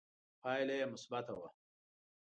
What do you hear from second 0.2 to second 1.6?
پایله یې مثبته وه